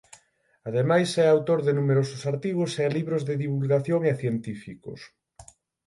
Ademais 0.69 1.09
é 1.23 1.25
autor 1.27 1.59
de 1.65 1.75
numerosos 1.79 2.21
artigos 2.33 2.71
e 2.83 2.85
libros 2.97 3.21
de 3.27 3.35
divulgación 3.43 4.01
e 4.11 4.13
científicos. 4.21 4.99